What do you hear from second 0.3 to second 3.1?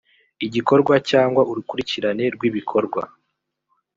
igikorwa cyangwa urukurikirane rw ibikorwa